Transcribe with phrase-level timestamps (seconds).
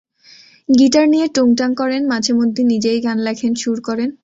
[0.69, 4.09] Guitar নিয়ে টুং টাং করেন, মাঝে মধ্যে নিজেই গান লেখেন, সুর করেন।